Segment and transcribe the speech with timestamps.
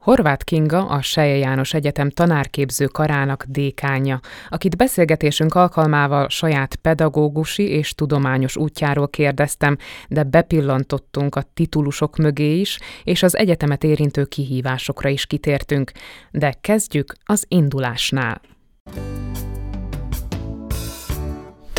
[0.00, 7.94] Horváth Kinga a Seje János Egyetem tanárképző karának dékánya, akit beszélgetésünk alkalmával saját pedagógusi és
[7.94, 9.76] tudományos útjáról kérdeztem,
[10.08, 15.92] de bepillantottunk a titulusok mögé is, és az egyetemet érintő kihívásokra is kitértünk.
[16.30, 18.40] De kezdjük az indulásnál.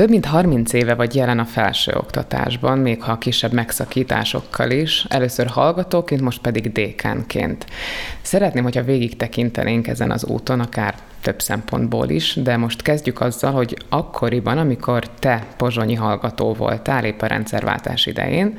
[0.01, 6.21] Több mint 30 éve vagy jelen a felsőoktatásban, még ha kisebb megszakításokkal is, először hallgatóként,
[6.21, 7.65] most pedig dékánként.
[8.21, 13.51] Szeretném, hogyha végig tekintenénk ezen az úton, akár több szempontból is, de most kezdjük azzal,
[13.51, 18.57] hogy akkoriban, amikor te pozsonyi hallgató voltál, épp a rendszerváltás idején,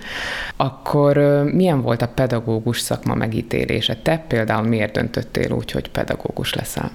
[0.57, 1.17] akkor
[1.53, 3.97] milyen volt a pedagógus szakma megítélése?
[3.97, 6.91] Te például miért döntöttél úgy, hogy pedagógus leszel?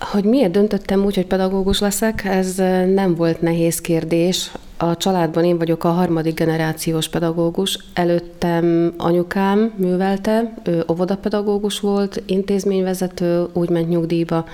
[0.00, 2.54] Hogy miért döntöttem úgy, hogy pedagógus leszek, ez
[2.94, 4.50] nem volt nehéz kérdés.
[4.76, 7.78] A családban én vagyok a harmadik generációs pedagógus.
[7.94, 14.44] Előttem anyukám művelte, ő óvodapedagógus volt, intézményvezető, úgy ment nyugdíjba,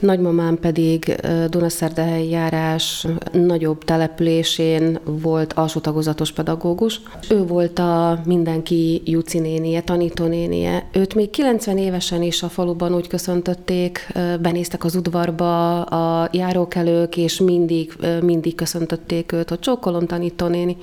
[0.00, 1.16] Nagymamám pedig
[1.48, 7.00] Dunaszerdahelyi járás nagyobb településén volt alsó tagozatos pedagógus.
[7.30, 10.88] Ő volt a mindenki Juci nénie, tanítónénie.
[10.92, 17.40] Őt még 90 évesen is a faluban úgy köszöntötték, benéztek az udvarba a járókelők, és
[17.40, 20.76] mindig, mindig köszöntötték őt, hogy csókolom tanítónéni.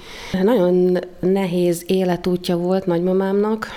[0.44, 3.68] Nagyon nehéz életútja volt nagymamámnak,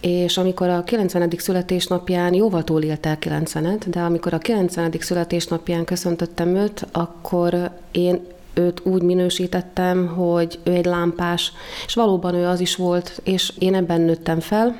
[0.00, 1.30] és amikor a 90.
[1.36, 8.20] születésnapján, jóval túlélte el 90-et, de amikor a 90 születésnapján köszöntöttem őt, akkor én
[8.54, 11.52] őt úgy minősítettem, hogy ő egy lámpás,
[11.86, 14.76] és valóban ő az is volt, és én ebben nőttem fel,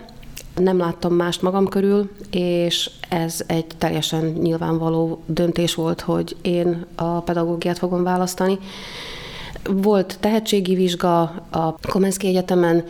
[0.55, 7.21] nem láttam mást magam körül, és ez egy teljesen nyilvánvaló döntés volt, hogy én a
[7.21, 8.59] pedagógiát fogom választani.
[9.65, 12.85] Volt tehetségi vizsga a Komenszki Egyetemen,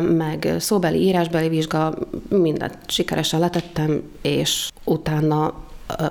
[0.00, 1.94] meg szóbeli, írásbeli vizsga,
[2.28, 5.54] mindent sikeresen letettem, és utána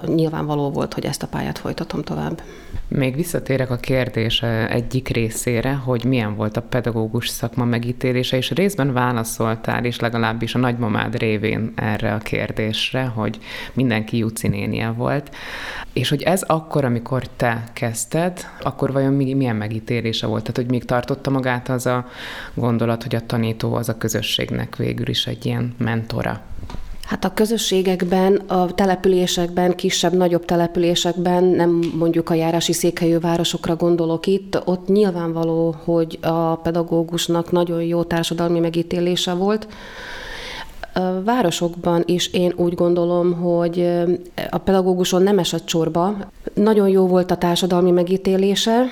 [0.05, 2.41] nyilvánvaló volt, hogy ezt a pályát folytatom tovább.
[2.87, 8.93] Még visszatérek a kérdés egyik részére, hogy milyen volt a pedagógus szakma megítélése, és részben
[8.93, 13.39] válaszoltál is legalábbis a nagymamád révén erre a kérdésre, hogy
[13.73, 15.35] mindenki Juci nénie volt,
[15.93, 20.41] és hogy ez akkor, amikor te kezdted, akkor vajon milyen megítélése volt?
[20.41, 22.07] Tehát, hogy még tartotta magát az a
[22.53, 26.41] gondolat, hogy a tanító az a közösségnek végül is egy ilyen mentora?
[27.09, 34.61] Hát a közösségekben, a településekben, kisebb-nagyobb településekben, nem mondjuk a járási székhelyű városokra gondolok itt,
[34.65, 39.67] ott nyilvánvaló, hogy a pedagógusnak nagyon jó társadalmi megítélése volt.
[40.93, 43.89] A városokban is én úgy gondolom, hogy
[44.49, 46.15] a pedagóguson nem esett csorba.
[46.53, 48.85] Nagyon jó volt a társadalmi megítélése,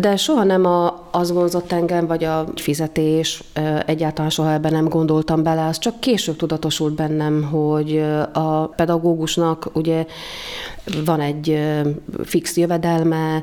[0.00, 3.42] de soha nem a, az vonzott engem, vagy a fizetés,
[3.86, 10.06] egyáltalán soha ebben nem gondoltam bele, az csak később tudatosult bennem, hogy a pedagógusnak ugye
[11.04, 11.58] van egy
[12.24, 13.42] fix jövedelme,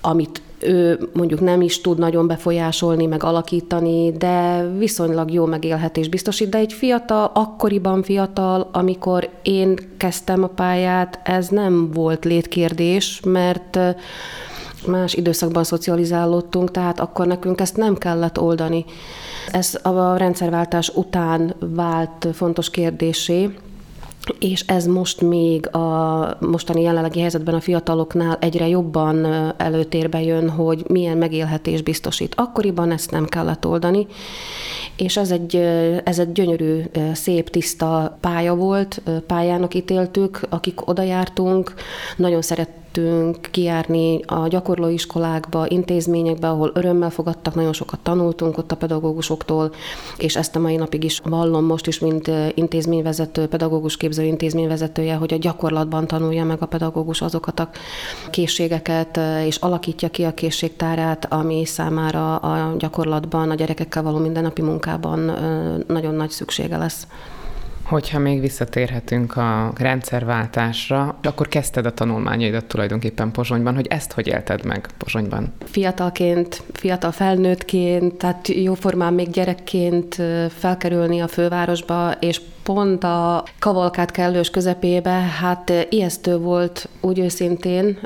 [0.00, 6.48] amit ő mondjuk nem is tud nagyon befolyásolni, meg alakítani, de viszonylag jó megélhetés biztosít.
[6.48, 13.78] De egy fiatal, akkoriban fiatal, amikor én kezdtem a pályát, ez nem volt létkérdés, mert
[14.86, 18.84] más időszakban szocializálódtunk, tehát akkor nekünk ezt nem kellett oldani.
[19.50, 23.54] Ez a rendszerváltás után vált fontos kérdésé,
[24.38, 30.84] és ez most még a mostani jelenlegi helyzetben a fiataloknál egyre jobban előtérbe jön, hogy
[30.88, 32.34] milyen megélhetés biztosít.
[32.36, 34.06] Akkoriban ezt nem kellett oldani,
[34.96, 35.56] és ez egy,
[36.04, 41.74] ez egy gyönyörű, szép, tiszta pálya volt, pályának ítéltük, akik oda jártunk,
[42.16, 48.76] nagyon szeret szerettünk kijárni a gyakorlóiskolákba, intézményekbe, ahol örömmel fogadtak, nagyon sokat tanultunk ott a
[48.76, 49.72] pedagógusoktól,
[50.18, 55.32] és ezt a mai napig is vallom most is, mint intézményvezető, pedagógus képző intézményvezetője, hogy
[55.32, 57.70] a gyakorlatban tanulja meg a pedagógus azokat a
[58.30, 65.18] készségeket, és alakítja ki a készségtárát, ami számára a gyakorlatban, a gyerekekkel való mindennapi munkában
[65.86, 67.06] nagyon nagy szüksége lesz.
[67.82, 74.64] Hogyha még visszatérhetünk a rendszerváltásra, akkor kezdted a tanulmányaidat tulajdonképpen Pozsonyban, hogy ezt hogy élted
[74.64, 75.52] meg Pozsonyban?
[75.64, 80.22] Fiatalként, fiatal felnőttként, tehát jóformán még gyerekként
[80.58, 87.98] felkerülni a fővárosba, és pont a kavalkát kellős közepébe, hát ijesztő volt úgy őszintén,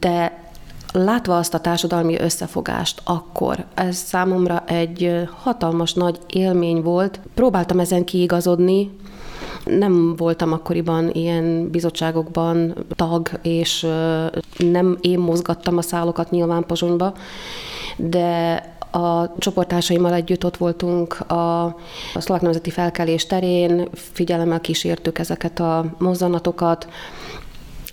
[0.00, 0.46] de
[0.92, 7.20] látva azt a társadalmi összefogást akkor, ez számomra egy hatalmas nagy élmény volt.
[7.34, 8.90] Próbáltam ezen kiigazodni,
[9.64, 13.86] nem voltam akkoriban ilyen bizottságokban tag, és
[14.58, 17.12] nem én mozgattam a szálokat nyilván Pozsonyba,
[17.96, 21.64] de A csoportársaimmal együtt ott voltunk a,
[22.14, 26.88] a szlovák nemzeti felkelés terén, figyelemmel kísértük ezeket a mozzanatokat,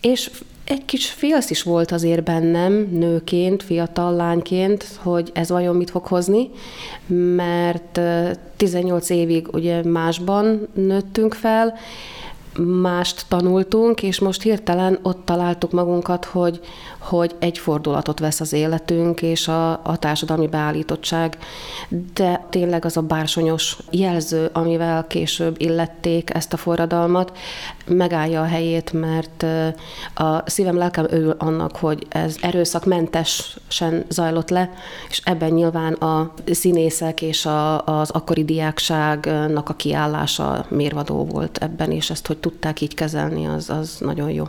[0.01, 0.31] és
[0.65, 6.05] egy kis félsz is volt azért bennem, nőként, fiatal lányként, hogy ez vajon mit fog
[6.05, 6.49] hozni,
[7.35, 7.99] mert
[8.55, 11.73] 18 évig ugye másban nőttünk fel,
[12.57, 16.59] mást tanultunk, és most hirtelen ott találtuk magunkat, hogy,
[16.99, 21.37] hogy egy fordulatot vesz az életünk, és a, a társadalmi beállítottság,
[22.13, 27.37] de tényleg az a bársonyos jelző, amivel később illették ezt a forradalmat,
[27.87, 29.45] megállja a helyét, mert
[30.15, 34.73] a szívem, lelkem örül annak, hogy ez erőszakmentesen zajlott le,
[35.09, 41.91] és ebben nyilván a színészek és a, az akkori diákságnak a kiállása mérvadó volt ebben,
[41.91, 44.47] és ezt, hogy tudták így kezelni, az, az nagyon jó.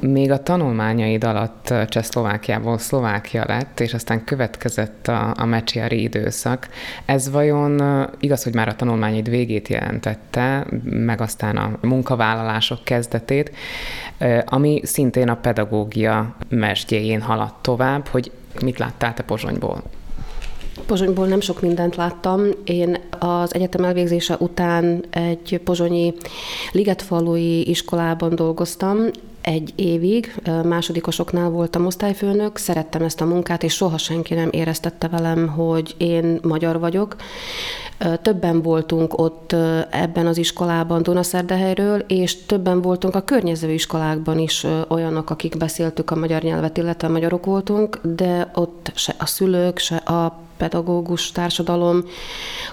[0.00, 6.68] Még a tanulmányaid alatt Csehszlovákiából Szlovákia lett, és aztán következett a, a mecsiari időszak.
[7.04, 7.82] Ez vajon
[8.20, 13.52] igaz, hogy már a tanulmányaid végét jelentette, meg aztán a munkavállalások kezdetét,
[14.44, 18.30] ami szintén a pedagógia mesdjéjén haladt tovább, hogy
[18.62, 19.82] mit láttál te Pozsonyból?
[20.86, 22.42] Pozsonyból nem sok mindent láttam.
[22.64, 26.14] Én az egyetem elvégzése után egy pozsonyi
[26.72, 28.98] ligetfalui iskolában dolgoztam,
[29.42, 30.34] egy évig,
[30.64, 36.38] másodikosoknál voltam osztályfőnök, szerettem ezt a munkát, és soha senki nem éreztette velem, hogy én
[36.42, 37.16] magyar vagyok.
[38.22, 39.52] Többen voltunk ott
[39.90, 46.16] ebben az iskolában Dunaszerdehelyről, és többen voltunk a környező iskolákban is olyanok, akik beszéltük a
[46.16, 52.04] magyar nyelvet, illetve magyarok voltunk, de ott se a szülők, se a pedagógus társadalom,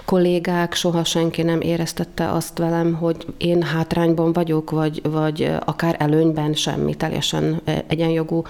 [0.04, 6.54] kollégák, soha senki nem éreztette azt velem, hogy én hátrányban vagyok, vagy, vagy akár előnyben
[6.54, 8.42] semmi, teljesen egyenjogú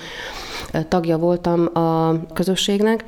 [0.88, 3.04] tagja voltam a közösségnek.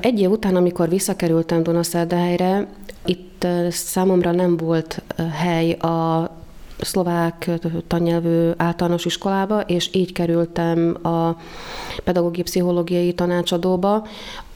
[0.00, 2.66] Egy év után, amikor visszakerültem Dunaszerdehelyre,
[3.04, 5.02] itt számomra nem volt
[5.32, 6.30] hely a
[6.80, 7.50] szlovák
[7.86, 11.36] tannyelvű általános iskolába, és így kerültem a
[12.04, 14.06] pedagógiai pszichológiai tanácsadóba,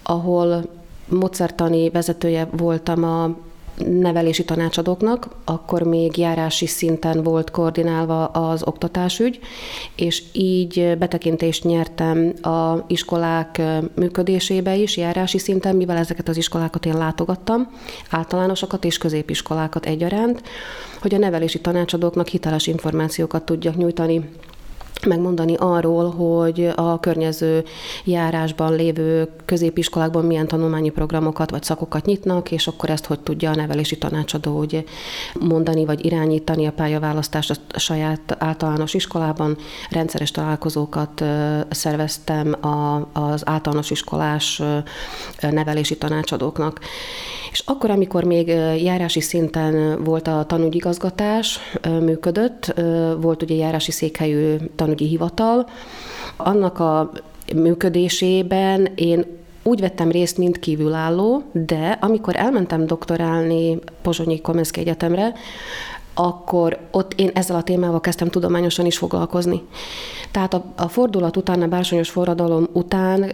[0.02, 0.64] ahol
[1.08, 3.36] mozertani vezetője voltam a
[3.78, 9.38] nevelési tanácsadóknak, akkor még járási szinten volt koordinálva az oktatásügy,
[9.96, 13.62] és így betekintést nyertem a iskolák
[13.94, 17.68] működésébe is, járási szinten, mivel ezeket az iskolákat én látogattam,
[18.10, 20.42] általánosokat és középiskolákat egyaránt,
[21.00, 24.28] hogy a nevelési tanácsadóknak hiteles információkat tudjak nyújtani
[25.04, 27.64] megmondani arról, hogy a környező
[28.04, 33.54] járásban lévő középiskolákban milyen tanulmányi programokat vagy szakokat nyitnak, és akkor ezt hogy tudja a
[33.54, 34.84] nevelési tanácsadó ugye
[35.40, 39.56] mondani vagy irányítani a pályaválasztást a saját általános iskolában.
[39.90, 41.24] Rendszeres találkozókat
[41.70, 42.56] szerveztem
[43.12, 44.62] az általános iskolás
[45.50, 46.80] nevelési tanácsadóknak.
[47.50, 48.46] És akkor, amikor még
[48.82, 51.58] járási szinten volt a tanúgyigazgatás,
[52.00, 52.74] működött,
[53.20, 54.56] volt ugye járási székhelyű
[54.94, 55.66] tanúgyi hivatal,
[56.36, 57.10] annak a
[57.54, 59.24] működésében én
[59.62, 65.32] úgy vettem részt, mint kívülálló, de amikor elmentem doktorálni Pozsonyi Komenszki Egyetemre,
[66.14, 69.62] akkor ott én ezzel a témával kezdtem tudományosan is foglalkozni.
[70.30, 73.32] Tehát a, a fordulat után, a bársonyos forradalom után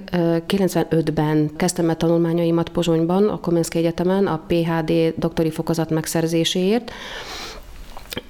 [0.49, 6.91] 95-ben kezdtem el tanulmányaimat Pozsonyban, a Komenszki Egyetemen, a PHD doktori fokozat megszerzéséért,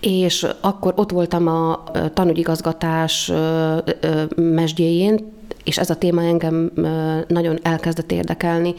[0.00, 1.84] és akkor ott voltam a
[2.14, 3.32] tanúgyigazgatás
[4.37, 6.72] mesdjéjén, és ez a téma engem
[7.28, 8.75] nagyon elkezdett érdekelni,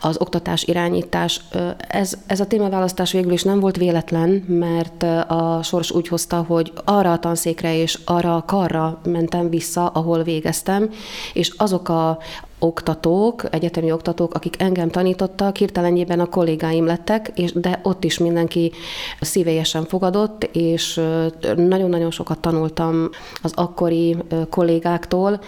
[0.00, 1.40] az oktatás irányítás.
[1.88, 6.72] Ez, ez a témaválasztás végül is nem volt véletlen, mert a sors úgy hozta, hogy
[6.84, 10.90] arra a tanszékre és arra a karra mentem vissza, ahol végeztem,
[11.32, 12.18] és azok a
[12.64, 18.72] oktatók, egyetemi oktatók, akik engem tanítottak, hirtelenjében a kollégáim lettek, és, de ott is mindenki
[19.20, 21.00] szívélyesen fogadott, és
[21.56, 23.08] nagyon-nagyon sokat tanultam
[23.42, 24.16] az akkori
[24.50, 25.40] kollégáktól,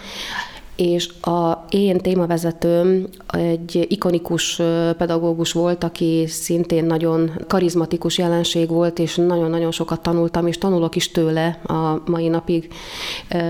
[0.77, 4.61] és a én témavezetőm egy ikonikus
[4.97, 11.11] pedagógus volt, aki szintén nagyon karizmatikus jelenség volt, és nagyon-nagyon sokat tanultam, és tanulok is
[11.11, 12.67] tőle a mai napig.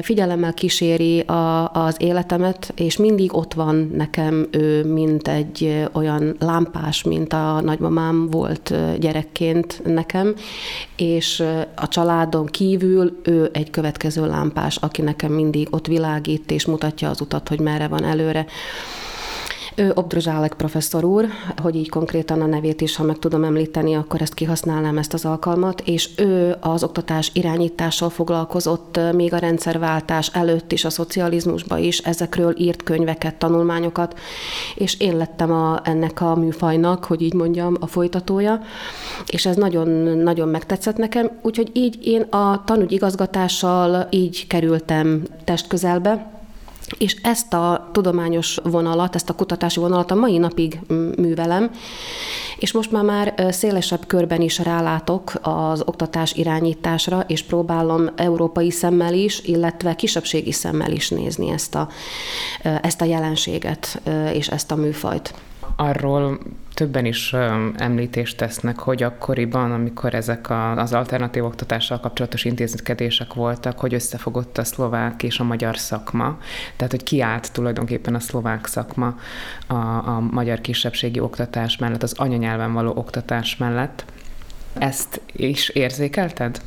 [0.01, 7.03] Figyelemmel kíséri a, az életemet, és mindig ott van nekem ő, mint egy olyan lámpás,
[7.03, 10.35] mint a nagymamám volt gyerekként nekem,
[10.95, 11.43] és
[11.75, 17.16] a családon kívül ő egy következő lámpás, aki nekem mindig ott világít, és mutatja az
[17.21, 18.45] utat, hogy merre van előre.
[19.79, 21.25] Ő Obdrozsálek professzor úr,
[21.61, 25.25] hogy így konkrétan a nevét is, ha meg tudom említeni, akkor ezt kihasználnám ezt az
[25.25, 31.97] alkalmat, és ő az oktatás irányítással foglalkozott még a rendszerváltás előtt is, a szocializmusba is,
[31.97, 34.19] ezekről írt könyveket, tanulmányokat,
[34.75, 38.61] és én lettem a, ennek a műfajnak, hogy így mondjam, a folytatója,
[39.27, 46.36] és ez nagyon-nagyon megtetszett nekem, úgyhogy így én a tanügyigazgatással így kerültem testközelbe,
[46.97, 50.79] és ezt a tudományos vonalat, ezt a kutatási vonalat a mai napig
[51.15, 51.71] művelem,
[52.57, 59.13] és most már már szélesebb körben is rálátok az oktatás irányításra, és próbálom európai szemmel
[59.13, 61.89] is, illetve kisebbségi szemmel is nézni ezt a,
[62.81, 64.01] ezt a jelenséget
[64.33, 65.33] és ezt a műfajt.
[65.75, 66.39] Arról
[66.73, 67.33] többen is
[67.77, 74.63] említést tesznek, hogy akkoriban, amikor ezek az alternatív oktatással kapcsolatos intézkedések voltak, hogy összefogott a
[74.63, 76.37] szlovák és a magyar szakma.
[76.75, 79.15] Tehát, hogy kiállt tulajdonképpen a szlovák szakma
[79.67, 79.73] a,
[80.07, 84.05] a magyar kisebbségi oktatás mellett, az anyanyelven való oktatás mellett.
[84.73, 86.61] Ezt is érzékelted?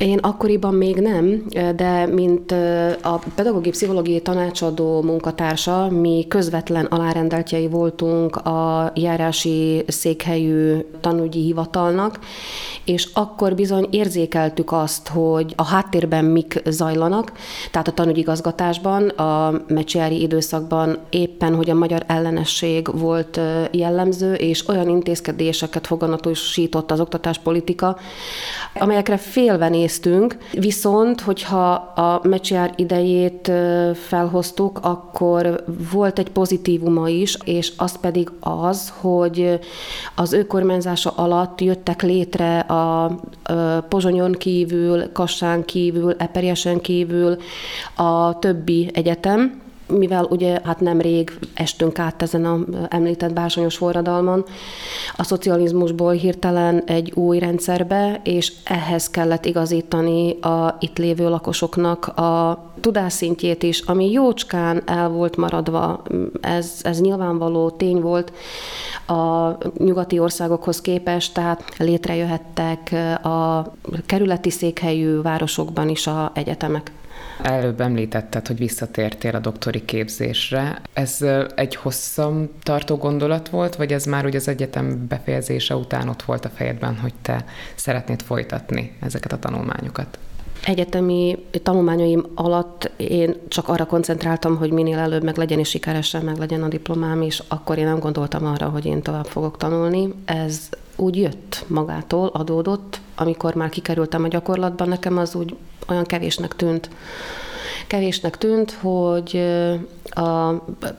[0.00, 1.44] Én akkoriban még nem,
[1.76, 2.52] de mint
[3.02, 12.18] a pedagógiai pszichológiai tanácsadó munkatársa, mi közvetlen alárendeltjei voltunk a járási székhelyű tanúgyi hivatalnak,
[12.84, 17.32] és akkor bizony érzékeltük azt, hogy a háttérben mik zajlanak,
[17.70, 23.40] tehát a tanúgyigazgatásban, a mecsiári időszakban éppen, hogy a magyar ellenesség volt
[23.70, 27.96] jellemző, és olyan intézkedéseket foganatosított az oktatáspolitika,
[28.74, 33.52] amelyekre félve néztünk, viszont, hogyha a meccsjár idejét
[33.94, 39.58] felhoztuk, akkor volt egy pozitívuma is, és az pedig az, hogy
[40.14, 43.16] az ő kormányzása alatt jöttek létre a
[43.88, 47.36] Pozsonyon kívül, Kassán kívül, Eperjesen kívül
[47.96, 54.44] a többi egyetem, mivel ugye hát nemrég estünk át ezen a említett bársonyos forradalmon,
[55.16, 62.62] a szocializmusból hirtelen egy új rendszerbe, és ehhez kellett igazítani a itt lévő lakosoknak a
[62.80, 66.02] tudásszintjét is, ami jócskán el volt maradva,
[66.40, 68.32] ez, ez nyilvánvaló tény volt
[69.06, 72.92] a nyugati országokhoz képest, tehát létrejöhettek
[73.24, 73.72] a
[74.06, 76.92] kerületi székhelyű városokban is a egyetemek.
[77.42, 80.80] Előbb említetted, hogy visszatértél a doktori képzésre.
[80.92, 86.22] Ez egy hosszan tartó gondolat volt, vagy ez már ugye az egyetem befejezése után ott
[86.22, 87.44] volt a fejedben, hogy te
[87.74, 90.18] szeretnéd folytatni ezeket a tanulmányokat?
[90.64, 96.36] Egyetemi tanulmányaim alatt én csak arra koncentráltam, hogy minél előbb meg legyen és sikeresen meg
[96.36, 100.14] legyen a diplomám, és akkor én nem gondoltam arra, hogy én tovább fogok tanulni.
[100.24, 100.68] Ez
[101.00, 105.56] úgy jött magától, adódott, amikor már kikerültem a gyakorlatban, nekem az úgy
[105.88, 106.90] olyan kevésnek tűnt.
[107.86, 109.42] Kevésnek tűnt, hogy
[110.10, 110.50] a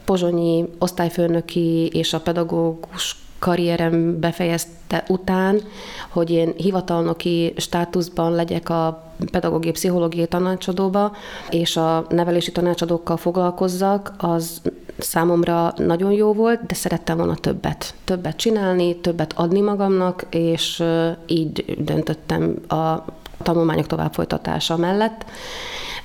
[0.05, 5.62] pozsonyi osztályfőnöki és a pedagógus karrierem befejezte után,
[6.10, 11.12] hogy én hivatalnoki státuszban legyek a pedagógiai pszichológiai tanácsadóba,
[11.50, 14.62] és a nevelési tanácsadókkal foglalkozzak, az
[15.03, 17.93] számomra nagyon jó volt, de szerettem volna többet.
[18.03, 20.84] Többet csinálni, többet adni magamnak, és
[21.25, 23.05] így döntöttem a
[23.43, 25.25] tanulmányok tovább folytatása mellett.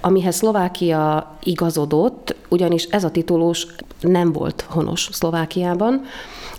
[0.00, 3.66] amihez Szlovákia igazodott, ugyanis ez a titulus
[4.00, 6.02] nem volt honos Szlovákiában.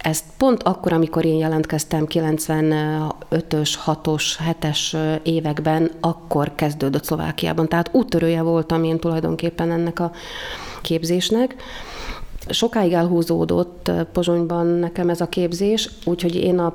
[0.01, 7.67] Ezt pont akkor, amikor én jelentkeztem 95-ös, 6-os, 7-es években, akkor kezdődött Szlovákiában.
[7.67, 10.12] Tehát úttörője voltam én tulajdonképpen ennek a
[10.81, 11.55] képzésnek.
[12.50, 16.74] Sokáig elhúzódott Pozsonyban nekem ez a képzés, úgyhogy én a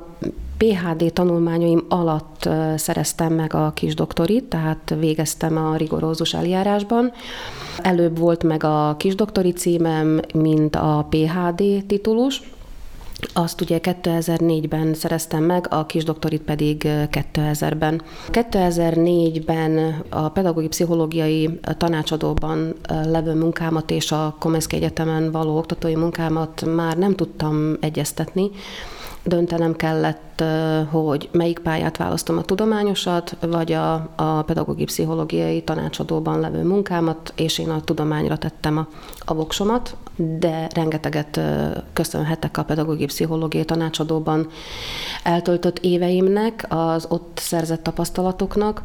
[0.57, 7.11] PHD tanulmányaim alatt szereztem meg a kis doktorit, tehát végeztem a rigorózus eljárásban.
[7.77, 12.41] Előbb volt meg a kisdoktori címem, mint a PHD titulus,
[13.33, 18.01] azt ugye 2004-ben szereztem meg, a kisdoktorit pedig 2000-ben.
[18.31, 26.97] 2004-ben a pedagógiai pszichológiai tanácsadóban levő munkámat és a Komenszki Egyetemen való oktatói munkámat már
[26.97, 28.49] nem tudtam egyeztetni,
[29.23, 30.43] döntenem kellett,
[30.91, 37.59] hogy melyik pályát választom a tudományosat, vagy a, a pedagógiai pszichológiai tanácsadóban levő munkámat, és
[37.59, 38.87] én a tudományra tettem a,
[39.25, 41.39] a voksomat, de rengeteget
[41.93, 44.47] köszönhetek a pedagógiai pszichológiai tanácsadóban
[45.23, 48.81] eltöltött éveimnek, az ott szerzett tapasztalatoknak.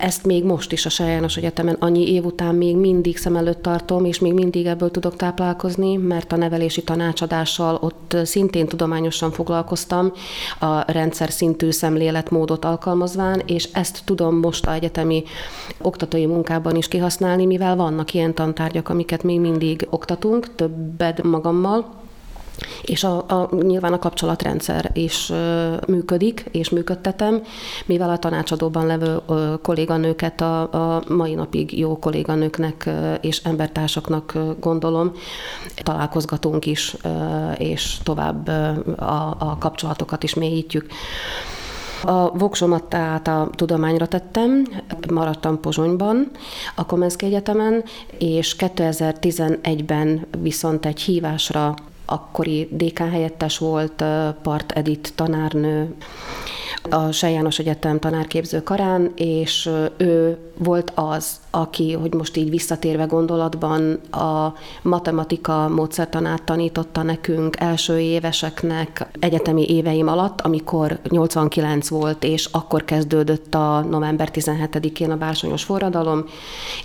[0.00, 4.04] Ezt még most is a Sajános Egyetemen annyi év után még mindig szem előtt tartom,
[4.04, 10.12] és még mindig ebből tudok táplálkozni, mert a nevelési tanácsadással ott szintén tudományosan foglalkoztam,
[10.60, 15.22] a rendszer szintű szemléletmódot alkalmazván, és ezt tudom most a egyetemi
[15.80, 21.99] oktatói munkában is kihasználni, mivel vannak ilyen tantárgyak, amiket még mindig oktatunk, többed magammal,
[22.82, 27.42] és a, a, nyilván a kapcsolatrendszer is ö, működik, és működtetem,
[27.86, 30.60] mivel a tanácsadóban levő ö, kolléganőket a,
[30.94, 35.12] a mai napig jó kolléganőknek ö, és embertársaknak ö, gondolom,
[35.82, 37.08] találkozgatunk is, ö,
[37.50, 40.86] és tovább ö, a, a kapcsolatokat is mélyítjük.
[42.02, 44.66] A voksomat tehát a tudományra tettem,
[45.12, 46.30] maradtam Pozsonyban,
[46.74, 47.84] a Komenszki Egyetemen,
[48.18, 51.74] és 2011-ben viszont egy hívásra
[52.10, 54.04] akkori dékán helyettes volt,
[54.42, 55.94] Part Edit tanárnő,
[56.90, 63.04] a Sej János Egyetem tanárképző karán, és ő volt az, aki, hogy most így visszatérve
[63.04, 72.48] gondolatban, a matematika módszertanát tanította nekünk első éveseknek egyetemi éveim alatt, amikor 89 volt, és
[72.50, 76.24] akkor kezdődött a november 17-én a bársonyos forradalom,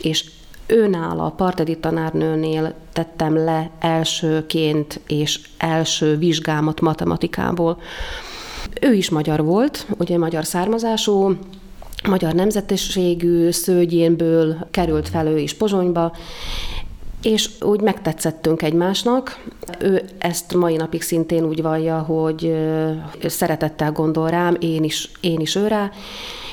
[0.01, 0.29] és
[0.67, 7.77] őnála, a partedi tanárnőnél tettem le elsőként és első vizsgámat matematikából.
[8.81, 11.37] Ő is magyar volt, ugye magyar származású,
[12.07, 16.15] magyar nemzetiségű szőgyénből került fel ő is Pozsonyba,
[17.21, 19.43] és úgy megtetszettünk egymásnak.
[19.79, 22.55] Ő ezt mai napig szintén úgy vallja, hogy
[23.25, 25.91] szeretettel gondol rám, én is, én is őrá,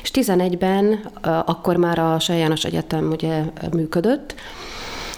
[0.03, 0.99] és 11-ben
[1.45, 4.35] akkor már a Sajános Egyetem ugye működött,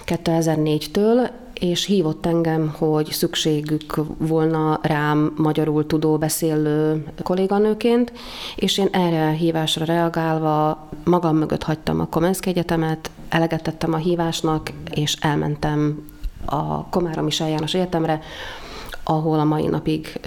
[0.06, 8.14] 2004-től, és hívott engem, hogy szükségük volna rám magyarul tudó beszélő kolléganőként,
[8.56, 14.72] és én erre a hívásra reagálva magam mögött hagytam a Komenszki Egyetemet, elegetettem a hívásnak,
[14.92, 16.06] és elmentem
[16.46, 18.22] a Komáromi János Egyetemre,
[19.08, 20.20] ahol a mai napig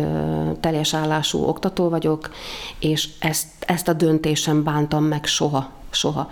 [0.61, 2.31] teljes állású oktató vagyok,
[2.79, 6.31] és ezt, ezt a döntésem bántam meg soha soha.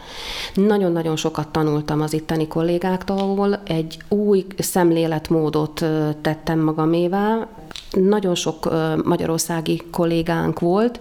[0.54, 5.84] Nagyon-nagyon sokat tanultam az itteni kollégáktól, egy új szemléletmódot
[6.20, 7.48] tettem magamévá.
[7.90, 8.72] Nagyon sok
[9.04, 11.00] magyarországi kollégánk volt,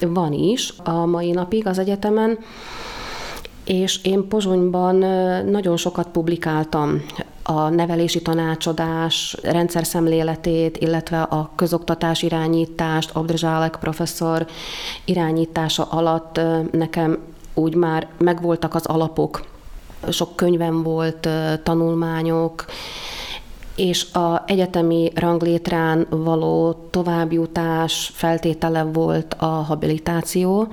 [0.00, 2.38] van is a mai napig az egyetemen,
[3.64, 4.96] és én Pozsonyban
[5.50, 7.04] nagyon sokat publikáltam
[7.46, 14.46] a nevelési tanácsadás rendszer szemléletét, illetve a közoktatás irányítást, Abdrzsálek professzor
[15.04, 17.18] irányítása alatt nekem
[17.54, 19.44] úgy már megvoltak az alapok.
[20.10, 21.28] Sok könyvem volt,
[21.62, 22.64] tanulmányok,
[23.76, 30.68] és a egyetemi ranglétrán való továbbjutás feltétele volt a habilitáció,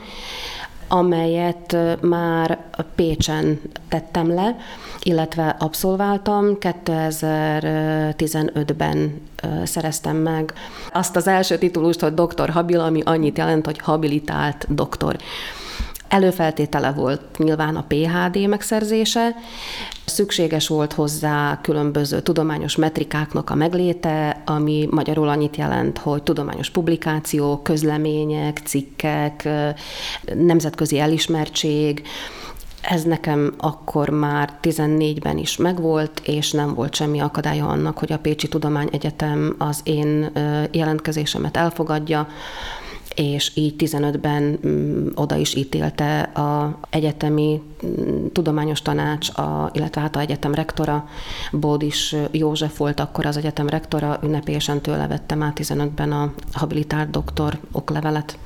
[0.91, 2.59] amelyet már
[2.95, 4.55] Pécsen tettem le,
[5.03, 6.57] illetve abszolváltam.
[6.59, 9.21] 2015-ben
[9.63, 10.53] szereztem meg
[10.93, 15.15] azt az első titulust, hogy doktor habil, ami annyit jelent, hogy habilitált doktor.
[16.11, 19.35] Előfeltétele volt nyilván a PHD megszerzése,
[20.05, 27.63] szükséges volt hozzá különböző tudományos metrikáknak a megléte, ami magyarul annyit jelent, hogy tudományos publikációk,
[27.63, 29.49] közlemények, cikkek,
[30.35, 32.01] nemzetközi elismertség,
[32.81, 38.19] Ez nekem akkor már 14-ben is megvolt, és nem volt semmi akadálya annak, hogy a
[38.19, 40.31] Pécsi Tudományegyetem az én
[40.71, 42.27] jelentkezésemet elfogadja
[43.15, 50.15] és így 15-ben mm, oda is ítélte a egyetemi mm, tudományos tanács, a, illetve hát
[50.15, 51.07] a egyetem rektora,
[51.51, 57.59] Bódis József volt akkor az egyetem rektora, ünnepélyesen tőle vettem át 15-ben a habilitált doktor
[57.71, 58.37] oklevelet.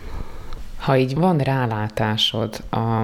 [0.78, 3.04] Ha így van rálátásod a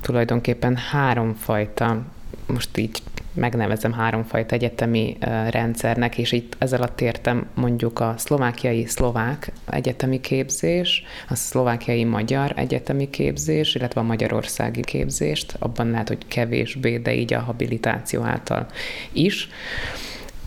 [0.00, 2.02] tulajdonképpen háromfajta,
[2.46, 5.16] most így megnevezem háromfajta egyetemi
[5.50, 12.52] rendszernek, és itt ezzel a értem mondjuk a szlovákiai szlovák egyetemi képzés, a szlovákiai magyar
[12.56, 18.66] egyetemi képzés, illetve a magyarországi képzést, abban lehet, hogy kevésbé, de így a habilitáció által
[19.12, 19.48] is.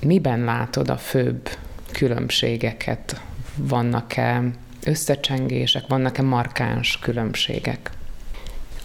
[0.01, 1.49] Miben látod a főbb
[1.91, 3.21] különbségeket?
[3.55, 4.43] Vannak-e
[4.85, 7.91] összecsengések, vannak-e markáns különbségek?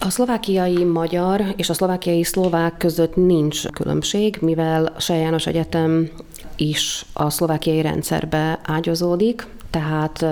[0.05, 6.09] A szlovákiai magyar és a szlovákiai szlovák között nincs különbség, mivel a János Egyetem
[6.55, 10.25] is a szlovákiai rendszerbe ágyazódik, tehát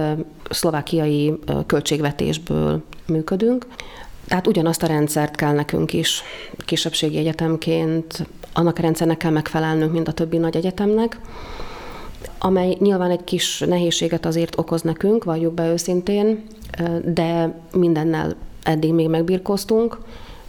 [0.49, 1.33] szlovákiai
[1.65, 3.67] költségvetésből működünk.
[4.27, 6.21] Tehát ugyanazt a rendszert kell nekünk is
[6.65, 11.19] kisebbségi egyetemként, annak a rendszernek kell megfelelnünk, mint a többi nagy egyetemnek,
[12.39, 16.43] amely nyilván egy kis nehézséget azért okoz nekünk, valljuk be őszintén,
[17.05, 19.97] de mindennel eddig még megbirkoztunk,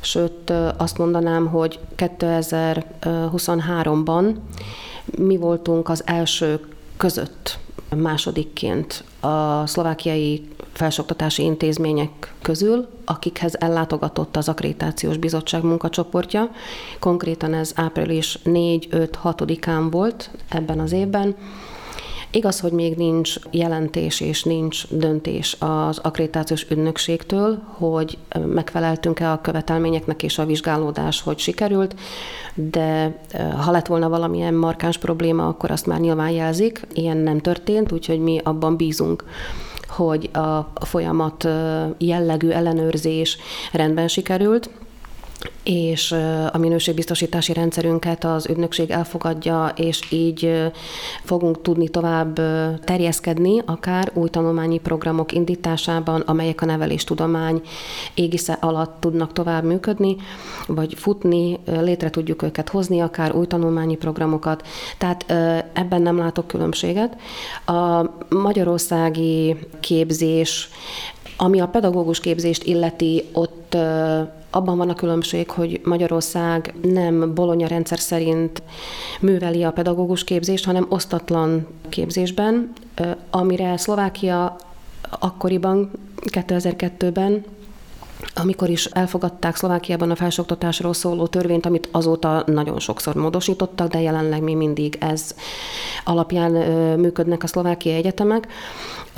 [0.01, 4.35] sőt azt mondanám, hogy 2023-ban
[5.19, 6.61] mi voltunk az első
[6.97, 7.59] között
[7.97, 16.51] másodikként a szlovákiai felsőoktatási intézmények közül, akikhez ellátogatott az Akrétációs Bizottság munkacsoportja.
[16.99, 21.37] Konkrétan ez április 4-5-6-án volt ebben az évben,
[22.35, 30.23] Igaz, hogy még nincs jelentés és nincs döntés az akkreditációs ügynökségtől, hogy megfeleltünk-e a követelményeknek
[30.23, 31.95] és a vizsgálódás, hogy sikerült,
[32.55, 33.21] de
[33.65, 36.87] ha lett volna valamilyen markáns probléma, akkor azt már nyilván jelzik.
[36.95, 39.25] Ilyen nem történt, úgyhogy mi abban bízunk,
[39.89, 41.49] hogy a folyamat
[41.99, 43.39] jellegű ellenőrzés
[43.73, 44.71] rendben sikerült,
[45.63, 46.13] és
[46.53, 50.71] a minőségbiztosítási rendszerünket az ügynökség elfogadja, és így
[51.25, 52.35] fogunk tudni tovább
[52.85, 57.63] terjeszkedni, akár új tanulmányi programok indításában, amelyek a neveléstudomány
[58.15, 60.17] égisze alatt tudnak tovább működni,
[60.67, 64.67] vagy futni, létre tudjuk őket hozni, akár új tanulmányi programokat.
[64.99, 65.25] Tehát
[65.73, 67.17] ebben nem látok különbséget.
[67.67, 70.69] A magyarországi képzés,
[71.37, 73.77] ami a pedagógus képzést illeti, ott
[74.51, 78.63] abban van a különbség, hogy Magyarország nem bolonya rendszer szerint
[79.21, 82.73] műveli a pedagógus képzést, hanem osztatlan képzésben,
[83.31, 84.57] amire Szlovákia
[85.19, 85.91] akkoriban,
[86.27, 87.45] 2002-ben
[88.35, 94.43] amikor is elfogadták Szlovákiában a felsőoktatásról szóló törvényt, amit azóta nagyon sokszor módosítottak, de jelenleg
[94.43, 95.35] mi mindig ez
[96.05, 96.51] alapján
[96.99, 98.49] működnek a szlovákiai egyetemek.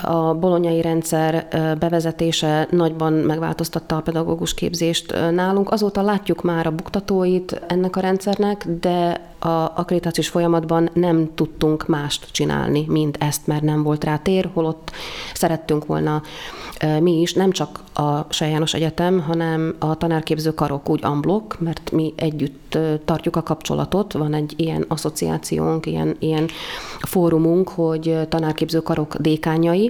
[0.02, 5.70] A bolonyai rendszer bevezetése nagyban megváltoztatta a pedagógus képzést nálunk.
[5.70, 12.32] Azóta látjuk már a buktatóit ennek a rendszernek, de a akkreditációs folyamatban nem tudtunk mást
[12.32, 14.90] csinálni, mint ezt, mert nem volt rá tér, holott
[15.34, 16.22] szerettünk volna
[17.00, 22.12] mi is, nem csak a Sejános Egyetem, hanem a tanárképző karok úgy amblok, mert mi
[22.16, 26.48] együtt tartjuk a kapcsolatot, van egy ilyen asszociációnk, ilyen, ilyen
[26.98, 29.85] fórumunk, hogy tanárképző karok dékányai,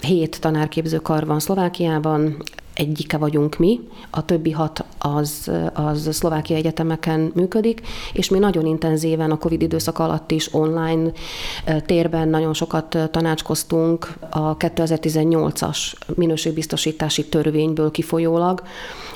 [0.00, 2.36] hét tanárképző kar van Szlovákiában,
[2.74, 3.80] egyike vagyunk mi,
[4.10, 7.80] a többi hat az, az szlovákiai egyetemeken működik,
[8.12, 11.10] és mi nagyon intenzíven a Covid időszak alatt is online
[11.86, 18.62] térben nagyon sokat tanácskoztunk a 2018-as minőségbiztosítási törvényből kifolyólag,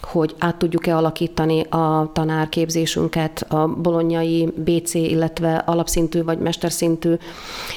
[0.01, 7.15] hogy át tudjuk-e alakítani a tanárképzésünket, a bolonyai BC, illetve alapszintű vagy mesterszintű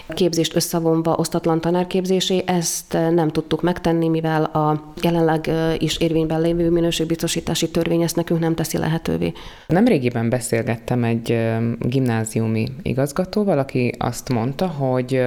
[0.07, 2.43] képzést összevonva osztatlan tanárképzésé.
[2.45, 8.55] Ezt nem tudtuk megtenni, mivel a jelenleg is érvényben lévő minőségbiztosítási törvény ezt nekünk nem
[8.55, 9.33] teszi lehetővé.
[9.67, 11.37] Nemrégiben beszélgettem egy
[11.79, 15.21] gimnáziumi igazgatóval, aki azt mondta, hogy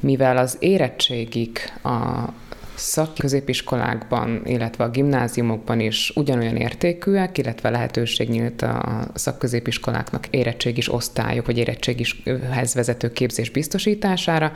[0.00, 2.28] mivel az érettségik a
[2.76, 11.58] szakközépiskolákban, illetve a gimnáziumokban is ugyanolyan értékűek, illetve lehetőség nyílt a szakközépiskoláknak érettségis osztályok, vagy
[11.58, 14.52] érettségishez vezető képzés biztosítására,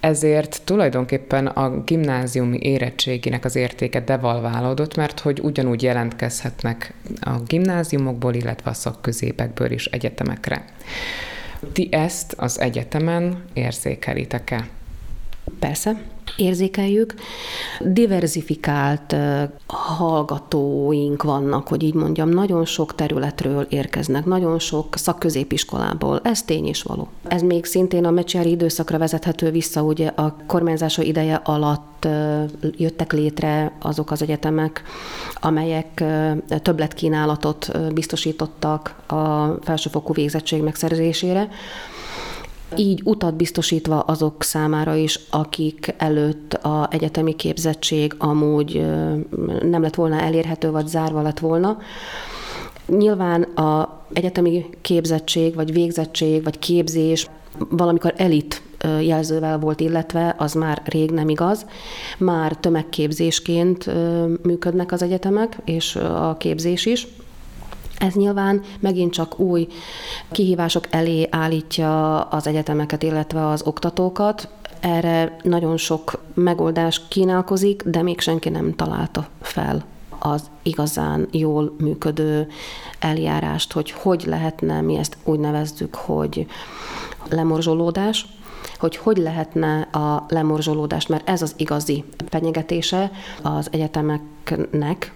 [0.00, 8.70] ezért tulajdonképpen a gimnáziumi érettséginek az értéke devalválódott, mert hogy ugyanúgy jelentkezhetnek a gimnáziumokból, illetve
[8.70, 10.64] a szakközépekből is egyetemekre.
[11.72, 14.68] Ti ezt az egyetemen érzékelitek-e?
[15.58, 15.96] Persze.
[16.36, 17.14] Érzékeljük.
[17.80, 19.16] Diversifikált
[19.66, 26.82] hallgatóink vannak, hogy így mondjam, nagyon sok területről érkeznek, nagyon sok szakközépiskolából, ez tény is
[26.82, 27.08] való.
[27.28, 32.08] Ez még szintén a mecsiári időszakra vezethető vissza, ugye a kormányzása ideje alatt
[32.76, 34.82] jöttek létre azok az egyetemek,
[35.34, 36.04] amelyek
[36.62, 41.48] többletkínálatot biztosítottak a felsőfokú végzettség megszerzésére,
[42.76, 48.86] így utat biztosítva azok számára is, akik előtt a egyetemi képzettség amúgy
[49.62, 51.78] nem lett volna elérhető, vagy zárva lett volna.
[52.86, 57.28] Nyilván a egyetemi képzettség, vagy végzettség, vagy képzés
[57.70, 58.62] valamikor elit
[59.00, 61.66] jelzővel volt illetve, az már rég nem igaz.
[62.18, 63.90] Már tömegképzésként
[64.42, 67.06] működnek az egyetemek, és a képzés is.
[67.98, 69.66] Ez nyilván megint csak új
[70.30, 74.48] kihívások elé állítja az egyetemeket, illetve az oktatókat.
[74.80, 79.84] Erre nagyon sok megoldás kínálkozik, de még senki nem találta fel
[80.18, 82.48] az igazán jól működő
[82.98, 86.46] eljárást, hogy hogy lehetne, mi ezt úgy nevezzük, hogy
[87.30, 88.26] lemorzsolódás,
[88.78, 93.10] hogy hogy lehetne a lemorzsolódást, mert ez az igazi fenyegetése
[93.42, 95.12] az egyetemeknek,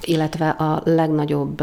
[0.00, 1.62] illetve a legnagyobb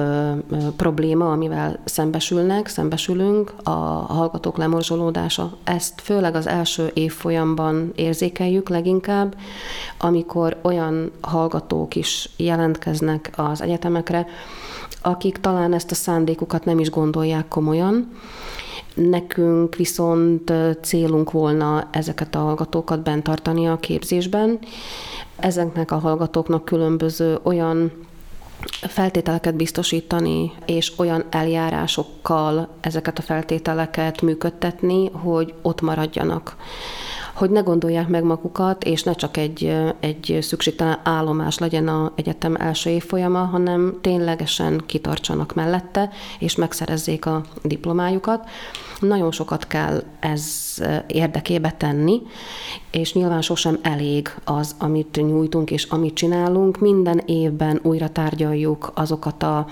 [0.76, 3.70] probléma, amivel szembesülnek, szembesülünk, a
[4.08, 5.58] hallgatók lemorzsolódása.
[5.64, 9.36] Ezt főleg az első évfolyamban érzékeljük leginkább,
[9.98, 14.28] amikor olyan hallgatók is jelentkeznek az egyetemekre,
[15.02, 18.12] akik talán ezt a szándékukat nem is gondolják komolyan,
[19.08, 24.60] Nekünk viszont célunk volna ezeket a hallgatókat bent tartani a képzésben.
[25.36, 27.92] Ezeknek a hallgatóknak különböző olyan
[28.82, 36.56] feltételeket biztosítani, és olyan eljárásokkal ezeket a feltételeket működtetni, hogy ott maradjanak
[37.40, 42.56] hogy ne gondolják meg magukat, és ne csak egy, egy szükségtelen állomás legyen a egyetem
[42.56, 46.10] első évfolyama, hanem ténylegesen kitartsanak mellette,
[46.40, 48.50] és megszerezzék a diplomájukat.
[49.00, 50.44] Nagyon sokat kell ez
[51.08, 52.22] érdekébe tenni,
[52.92, 56.80] és nyilván sosem elég az, amit nyújtunk és amit csinálunk.
[56.80, 59.66] Minden évben újra tárgyaljuk azokat a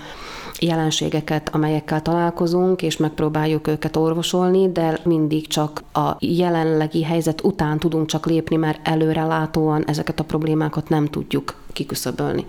[0.60, 8.06] jelenségeket, amelyekkel találkozunk, és megpróbáljuk őket orvosolni, de mindig csak a jelenlegi helyzet után tudunk
[8.06, 12.44] csak lépni, mert előrelátóan ezeket a problémákat nem tudjuk kiküszöbölni.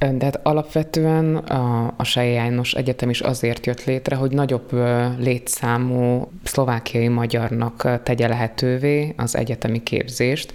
[0.00, 4.72] De hát alapvetően a, a János Egyetem is azért jött létre, hogy nagyobb
[5.18, 10.52] létszámú szlovákiai magyarnak tegye lehetővé az egyetemi képzést.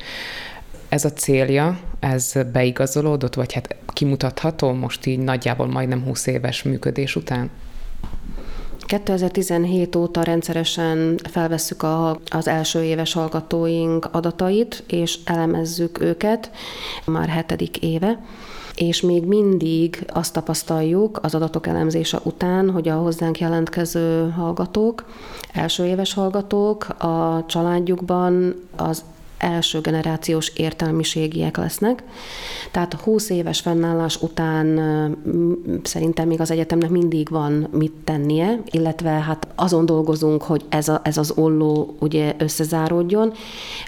[0.89, 7.15] Ez a célja, ez beigazolódott, vagy hát kimutatható most így nagyjából majdnem 20 éves működés
[7.15, 7.49] után?
[8.79, 16.51] 2017 óta rendszeresen felvesszük a, az első éves hallgatóink adatait, és elemezzük őket
[17.05, 18.19] már hetedik éve
[18.75, 25.05] és még mindig azt tapasztaljuk az adatok elemzése után, hogy a hozzánk jelentkező hallgatók,
[25.53, 29.03] első éves hallgatók a családjukban az
[29.45, 32.03] első generációs értelmiségiek lesznek.
[32.71, 34.79] Tehát 20 éves fennállás után
[35.83, 41.01] szerintem még az egyetemnek mindig van mit tennie, illetve hát azon dolgozunk, hogy ez, a,
[41.03, 43.33] ez az olló ugye összezáródjon,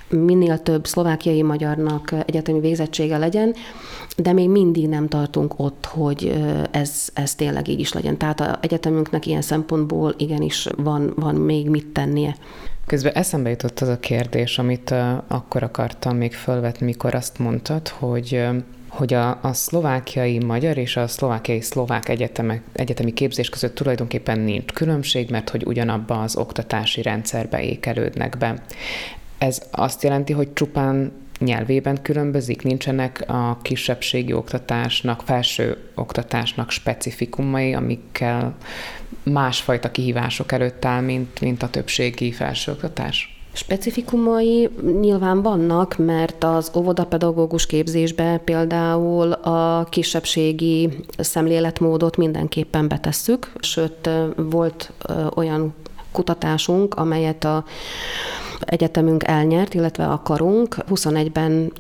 [0.10, 3.56] minél több szlovákiai magyarnak egyetemi végzettsége legyen,
[4.18, 8.18] de még mindig nem tartunk ott, hogy ez, ez tényleg így is legyen.
[8.18, 12.36] Tehát az egyetemünknek ilyen szempontból igenis van, van még mit tennie.
[12.88, 14.94] Közben eszembe jutott az a kérdés, amit
[15.28, 18.48] akkor akartam még felvetni, mikor azt mondtad, hogy
[18.88, 24.72] hogy a, a szlovákiai magyar és a szlovákiai szlovák egyetemek, egyetemi képzés között tulajdonképpen nincs
[24.72, 28.64] különbség, mert hogy ugyanabba az oktatási rendszerbe ékelődnek be.
[29.38, 38.56] Ez azt jelenti, hogy csupán nyelvében különbözik, nincsenek a kisebbségi oktatásnak, felső oktatásnak specifikumai, amikkel
[39.24, 43.38] másfajta kihívások előtt áll, mint, mint a többségi felsőoktatás?
[43.54, 44.70] Specifikumai
[45.00, 54.92] nyilván vannak, mert az óvodapedagógus képzésbe például a kisebbségi szemléletmódot mindenképpen betesszük, sőt volt
[55.36, 55.74] olyan
[56.18, 57.64] kutatásunk, amelyet a
[58.60, 61.72] egyetemünk elnyert, illetve a karunk 21-ben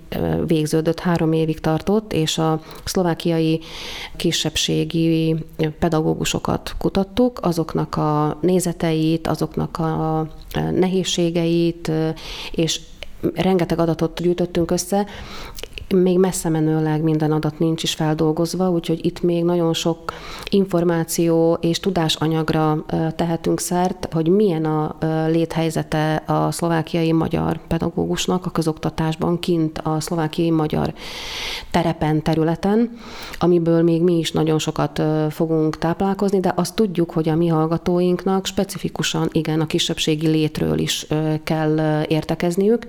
[0.45, 3.59] végződött, három évig tartott, és a szlovákiai
[4.15, 5.35] kisebbségi
[5.79, 10.27] pedagógusokat kutattuk, azoknak a nézeteit, azoknak a
[10.71, 11.91] nehézségeit,
[12.51, 12.79] és
[13.35, 15.05] rengeteg adatot gyűjtöttünk össze,
[15.95, 20.13] Még messze menőleg minden adat nincs is feldolgozva, úgyhogy itt még nagyon sok
[20.49, 24.95] információ és tudásanyagra tehetünk szert, hogy milyen a
[25.27, 30.93] léthelyzete a szlovákiai magyar pedagógusnak a közoktatásban kint a szlovákiai magyar
[31.71, 32.97] terepen, területen,
[33.39, 38.45] amiből még mi is nagyon sokat fogunk táplálkozni, de azt tudjuk, hogy a mi hallgatóinknak
[38.45, 41.07] specifikusan igen a kisebbségi létről is
[41.43, 42.85] kell értekezniük.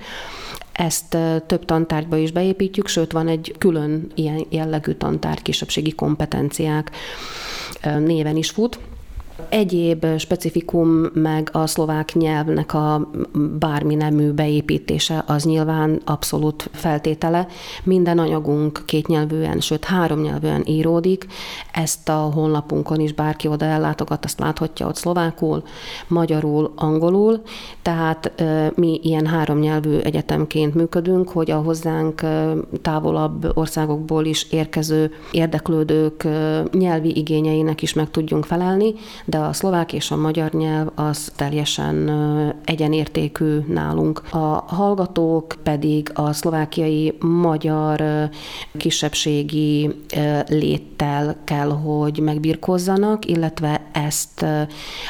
[0.78, 6.90] Ezt több tantárgyba is beépítjük, sőt van egy külön ilyen jellegű tantárgy, kisebbségi kompetenciák
[7.98, 8.78] néven is fut.
[9.48, 13.10] Egyéb specifikum meg a szlovák nyelvnek a
[13.58, 17.46] bármi nemű beépítése az nyilván abszolút feltétele.
[17.84, 21.26] Minden anyagunk kétnyelvűen, sőt három nyelvűen íródik.
[21.72, 25.62] Ezt a honlapunkon is bárki oda ellátogat, azt láthatja ott szlovákul,
[26.08, 27.42] magyarul, angolul.
[27.82, 28.32] Tehát
[28.74, 32.22] mi ilyen három nyelvű egyetemként működünk, hogy a hozzánk
[32.82, 36.26] távolabb országokból is érkező érdeklődők
[36.72, 38.94] nyelvi igényeinek is meg tudjunk felelni,
[39.28, 42.10] de a szlovák és a magyar nyelv az teljesen
[42.64, 44.22] egyenértékű nálunk.
[44.30, 48.28] A hallgatók pedig a szlovákiai magyar
[48.76, 49.90] kisebbségi
[50.46, 54.44] léttel kell, hogy megbirkozzanak, illetve ezt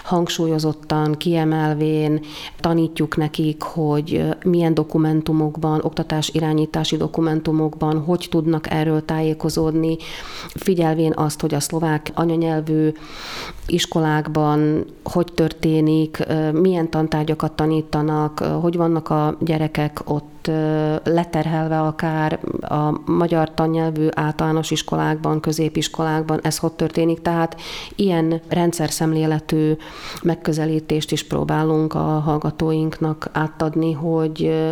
[0.05, 2.21] hangsúlyozottan, kiemelvén
[2.61, 9.97] tanítjuk nekik, hogy milyen dokumentumokban, oktatás irányítási dokumentumokban, hogy tudnak erről tájékozódni,
[10.55, 12.93] figyelvén azt, hogy a szlovák anyanyelvű
[14.09, 20.51] iskolákban hogy történik, milyen tantárgyakat tanítanak, hogy vannak a gyerekek ott
[21.05, 27.23] leterhelve akár a magyar tannyelvű általános iskolákban, középiskolákban, ez hogy történik.
[27.23, 27.57] Tehát
[27.97, 29.73] ilyen rendszer szemléletű
[30.23, 34.66] megközelítést is próbálunk a hallgatóinknak átadni, hogy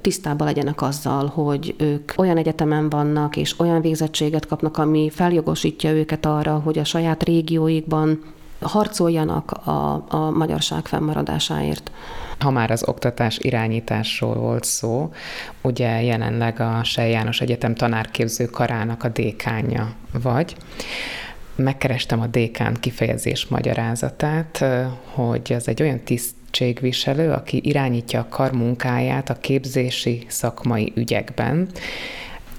[0.00, 6.26] tisztában legyenek azzal, hogy ők olyan egyetemen vannak, és olyan végzettséget kapnak, ami feljogosítja őket
[6.26, 8.20] arra, hogy a saját régióikban
[8.64, 11.90] harcoljanak a, a magyarság fennmaradásáért.
[12.38, 15.12] Ha már az oktatás irányításról volt szó,
[15.62, 20.56] ugye jelenleg a Sej János Egyetem tanárképző karának a dékánja vagy.
[21.56, 24.64] Megkerestem a dékán kifejezés magyarázatát,
[25.04, 31.68] hogy ez egy olyan tisztségviselő, aki irányítja a kar munkáját a képzési szakmai ügyekben,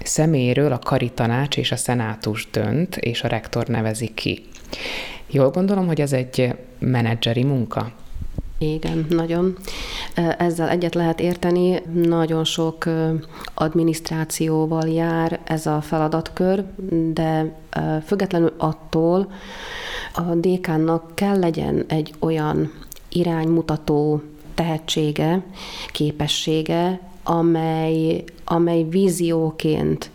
[0.03, 4.43] személyről a kari tanács és a szenátus dönt, és a rektor nevezi ki.
[5.27, 7.91] Jól gondolom, hogy ez egy menedzseri munka?
[8.57, 9.57] Igen, nagyon.
[10.37, 12.85] Ezzel egyet lehet érteni, nagyon sok
[13.53, 16.63] adminisztrációval jár ez a feladatkör,
[17.13, 17.55] de
[18.05, 19.31] függetlenül attól
[20.13, 22.71] a dékánnak kell legyen egy olyan
[23.09, 24.21] iránymutató
[24.53, 25.43] tehetsége,
[25.91, 30.09] képessége, amely, amely vízióként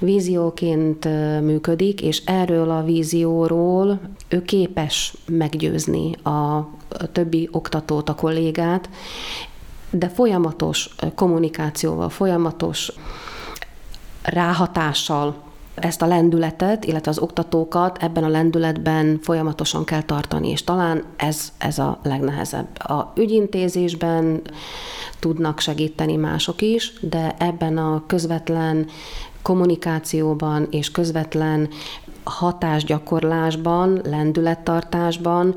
[0.00, 1.08] vízióként
[1.40, 6.70] működik, és erről a vízióról ő képes meggyőzni a
[7.12, 8.88] többi oktatót, a kollégát,
[9.90, 12.92] de folyamatos kommunikációval, folyamatos
[14.22, 21.04] ráhatással ezt a lendületet, illetve az oktatókat ebben a lendületben folyamatosan kell tartani, és talán
[21.16, 22.78] ez, ez a legnehezebb.
[22.78, 24.40] A ügyintézésben
[25.18, 28.86] tudnak segíteni mások is, de ebben a közvetlen
[29.42, 31.68] kommunikációban és közvetlen
[32.28, 35.54] hatásgyakorlásban, lendülettartásban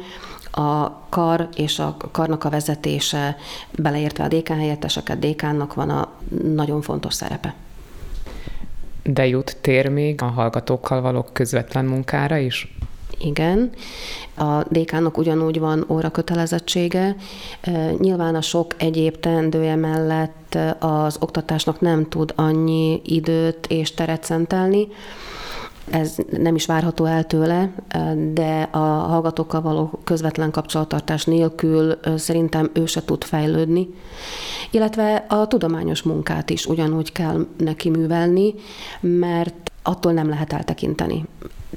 [0.51, 3.35] a kar és a karnak a vezetése,
[3.71, 6.09] beleértve a dékán helyetteseket, dékánnak van a
[6.55, 7.53] nagyon fontos szerepe.
[9.03, 12.75] De jut tér még a hallgatókkal való közvetlen munkára is?
[13.19, 13.69] Igen.
[14.35, 17.15] A dékának ugyanúgy van óra kötelezettsége.
[17.97, 24.87] Nyilván a sok egyéb teendője mellett az oktatásnak nem tud annyi időt és teret szentelni,
[25.89, 27.71] ez nem is várható el tőle,
[28.33, 33.87] de a hallgatókkal való közvetlen kapcsolattartás nélkül szerintem ő se tud fejlődni.
[34.71, 38.53] Illetve a tudományos munkát is ugyanúgy kell neki művelni,
[38.99, 41.25] mert attól nem lehet eltekinteni.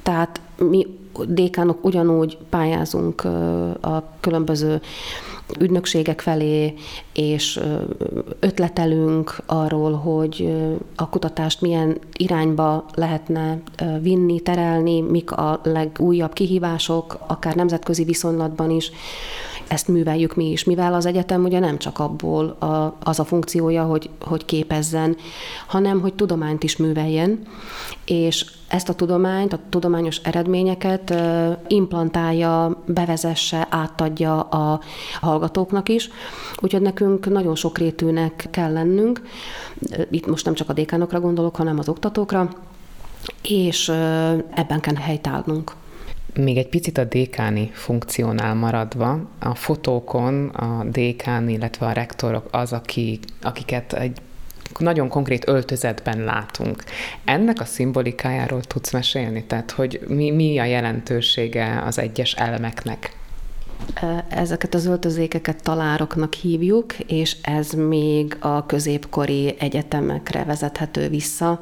[0.03, 0.87] Tehát mi
[1.27, 3.23] dékánok ugyanúgy pályázunk
[3.81, 4.81] a különböző
[5.59, 6.73] ügynökségek felé,
[7.13, 7.59] és
[8.39, 10.55] ötletelünk arról, hogy
[10.95, 13.59] a kutatást milyen irányba lehetne
[14.01, 18.91] vinni, terelni, mik a legújabb kihívások, akár nemzetközi viszonylatban is.
[19.67, 23.83] Ezt műveljük mi is, mivel az egyetem ugye nem csak abból a, az a funkciója,
[23.83, 25.17] hogy, hogy képezzen,
[25.67, 27.39] hanem hogy tudományt is műveljen,
[28.05, 31.13] és ezt a tudományt, a tudományos eredményeket
[31.67, 34.79] implantálja, bevezesse, átadja a
[35.21, 36.09] hallgatóknak is.
[36.61, 39.21] Úgyhogy nekünk nagyon sokrétűnek kell lennünk.
[40.09, 42.49] Itt most nem csak a dékánokra gondolok, hanem az oktatókra,
[43.41, 43.89] és
[44.53, 45.71] ebben kell helytállnunk.
[46.39, 52.73] Még egy picit a dékáni funkciónál maradva, a fotókon a dékán, illetve a rektorok az,
[52.73, 54.17] aki, akiket egy
[54.77, 56.83] nagyon konkrét öltözetben látunk.
[57.25, 59.43] Ennek a szimbolikájáról tudsz mesélni?
[59.45, 63.17] Tehát, hogy mi, mi a jelentősége az egyes elemeknek?
[64.29, 71.59] Ezeket az öltözékeket talároknak hívjuk, és ez még a középkori egyetemekre vezethető vissza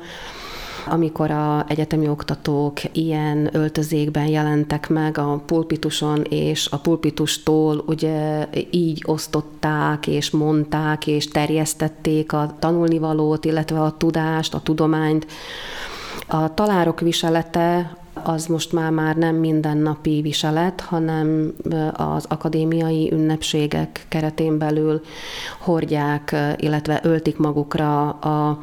[0.86, 9.03] amikor a egyetemi oktatók ilyen öltözékben jelentek meg a pulpituson, és a pulpitustól ugye így
[9.05, 15.27] osztották, és mondták, és terjesztették a tanulnivalót, illetve a tudást, a tudományt.
[16.27, 21.53] A talárok viselete az most már már nem mindennapi viselet, hanem
[21.93, 25.01] az akadémiai ünnepségek keretén belül
[25.59, 28.59] hordják, illetve öltik magukra a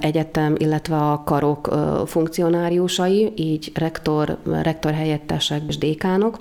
[0.00, 1.74] egyetem, illetve a karok
[2.06, 6.38] funkcionáriusai, így rektor, rektor helyettesek és dékánok.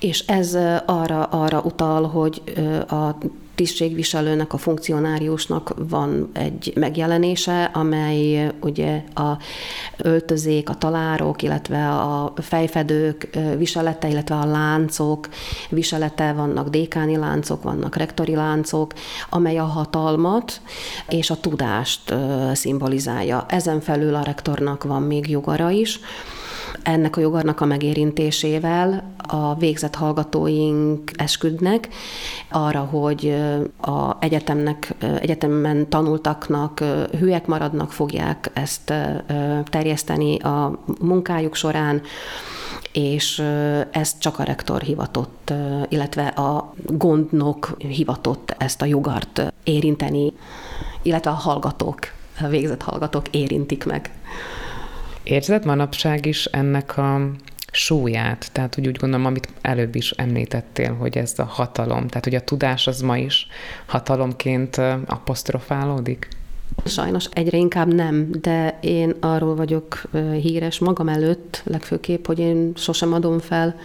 [0.00, 2.42] És ez arra, arra utal, hogy
[2.88, 3.14] a
[3.56, 9.38] tisztségviselőnek, a funkcionáriusnak van egy megjelenése, amely ugye a
[9.96, 13.28] öltözék, a talárok, illetve a fejfedők
[13.58, 15.28] viselete, illetve a láncok
[15.70, 18.92] viselete, vannak dékáni láncok, vannak rektori láncok,
[19.30, 20.60] amely a hatalmat
[21.08, 22.14] és a tudást
[22.52, 23.46] szimbolizálja.
[23.48, 26.00] Ezen felül a rektornak van még jogara is,
[26.82, 31.88] ennek a jogarnak a megérintésével a végzett hallgatóink esküdnek
[32.50, 33.34] arra, hogy
[33.80, 36.84] a egyetemnek, egyetemen tanultaknak
[37.18, 38.92] hülyek maradnak, fogják ezt
[39.64, 42.02] terjeszteni a munkájuk során,
[42.92, 43.42] és
[43.90, 45.52] ezt csak a rektor hivatott,
[45.88, 50.32] illetve a gondnok hivatott ezt a jogart érinteni,
[51.02, 51.98] illetve a hallgatók,
[52.40, 54.10] a végzett hallgatók érintik meg.
[55.26, 57.30] Érzed manapság is ennek a
[57.72, 62.34] súlyát, tehát hogy úgy gondolom, amit előbb is említettél, hogy ez a hatalom, tehát hogy
[62.34, 63.46] a tudás az ma is
[63.86, 66.28] hatalomként apostrofálódik?
[66.84, 70.02] Sajnos egyre inkább nem, de én arról vagyok
[70.40, 73.76] híres magam előtt, legfőképp, hogy én sosem adom fel,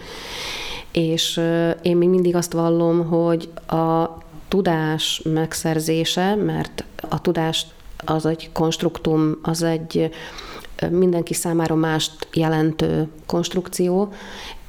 [0.92, 1.40] és
[1.82, 4.18] én még mindig azt vallom, hogy a
[4.48, 7.66] tudás megszerzése, mert a tudás
[8.04, 10.10] az egy konstruktum, az egy
[10.90, 14.12] mindenki számára mást jelentő konstrukció,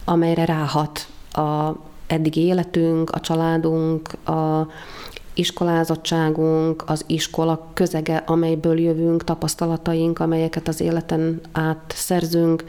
[0.05, 1.72] amelyre ráhat a
[2.07, 4.68] eddigi életünk, a családunk, a
[5.34, 12.64] iskolázottságunk, az iskola közege, amelyből jövünk, tapasztalataink, amelyeket az életen át szerzünk,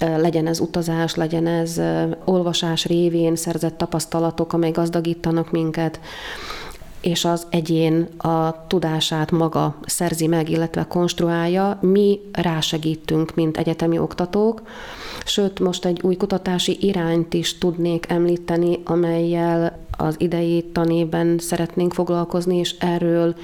[0.00, 1.80] legyen ez utazás, legyen ez
[2.24, 6.00] olvasás révén szerzett tapasztalatok, amely gazdagítanak minket,
[7.00, 14.62] és az egyén a tudását maga szerzi meg, illetve konstruálja, mi rásegítünk, mint egyetemi oktatók,
[15.24, 22.56] sőt, most egy új kutatási irányt is tudnék említeni, amelyel az idei tanében szeretnénk foglalkozni,
[22.56, 23.34] és erről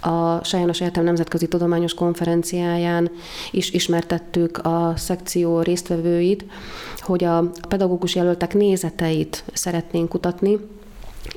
[0.00, 3.10] a Sajános Egyetem Nemzetközi Tudományos Konferenciáján
[3.50, 6.44] is ismertettük a szekció résztvevőit,
[6.98, 10.58] hogy a pedagógus jelöltek nézeteit szeretnénk kutatni,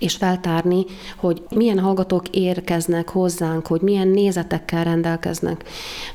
[0.03, 0.85] és feltárni,
[1.17, 5.63] hogy milyen hallgatók érkeznek hozzánk, hogy milyen nézetekkel rendelkeznek.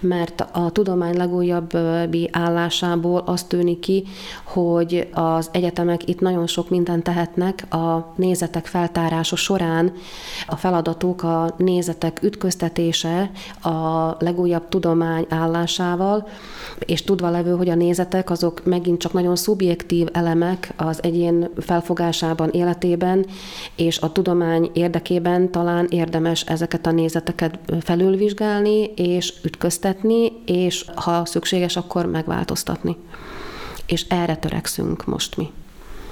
[0.00, 4.04] Mert a tudomány legújabbi állásából az tűnik ki,
[4.44, 9.92] hogy az egyetemek itt nagyon sok mindent tehetnek a nézetek feltárása során.
[10.46, 13.30] A feladatuk a nézetek ütköztetése
[13.62, 16.28] a legújabb tudomány állásával,
[16.78, 22.50] és tudva levő, hogy a nézetek azok megint csak nagyon szubjektív elemek az egyén felfogásában,
[22.50, 23.26] életében,
[23.78, 31.76] és a tudomány érdekében talán érdemes ezeket a nézeteket felülvizsgálni, és ütköztetni, és ha szükséges,
[31.76, 32.96] akkor megváltoztatni.
[33.86, 35.50] És erre törekszünk most mi.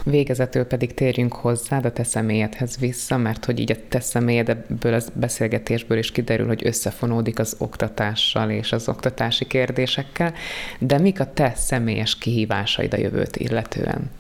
[0.05, 4.95] Végezetül pedig térjünk hozzá a te személyedhez vissza, mert hogy így a te személyed ebből
[4.95, 10.33] a beszélgetésből is kiderül, hogy összefonódik az oktatással és az oktatási kérdésekkel,
[10.79, 14.11] de mik a te személyes kihívásaid a jövőt illetően?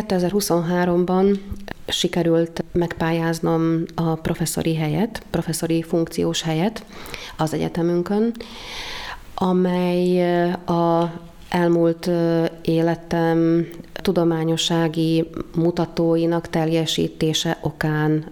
[0.00, 1.38] 2023-ban
[1.88, 6.84] sikerült megpályáznom a professzori helyet, professzori funkciós helyet
[7.36, 8.32] az egyetemünkön,
[9.34, 10.22] amely
[10.52, 11.12] a
[11.48, 12.10] elmúlt
[12.62, 18.24] életem tudományossági mutatóinak teljesítése okán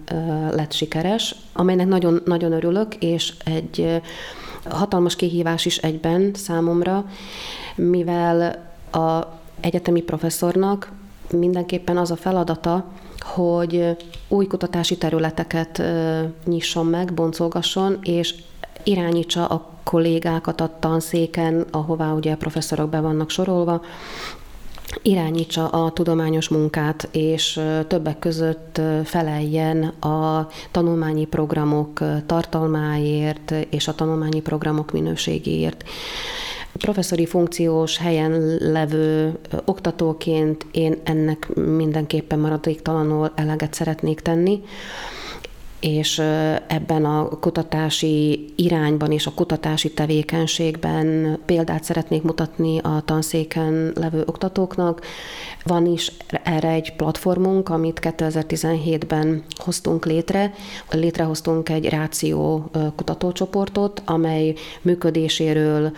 [0.51, 4.01] lett sikeres, amelynek nagyon, nagyon örülök, és egy
[4.69, 7.05] hatalmas kihívás is egyben számomra,
[7.75, 9.21] mivel a
[9.59, 10.91] egyetemi professzornak
[11.31, 12.85] mindenképpen az a feladata,
[13.19, 13.97] hogy
[14.27, 15.81] új kutatási területeket
[16.45, 18.35] nyisson meg, boncolgasson, és
[18.83, 23.81] irányítsa a kollégákat a tanszéken, ahová ugye a professzorok be vannak sorolva,
[25.01, 34.41] irányítsa a tudományos munkát, és többek között feleljen a tanulmányi programok tartalmáért és a tanulmányi
[34.41, 35.83] programok minőségéért.
[36.77, 44.61] Professzori funkciós helyen levő oktatóként én ennek mindenképpen maradéktalanul eleget szeretnék tenni
[45.79, 46.19] és
[46.67, 55.01] ebben a kutatási irányban és a kutatási tevékenységben példát szeretnék mutatni a tanszéken levő oktatóknak.
[55.63, 56.11] Van is
[56.43, 60.53] erre egy platformunk, amit 2017-ben hoztunk létre.
[60.91, 65.91] Létrehoztunk egy ráció kutatócsoportot, amely működéséről,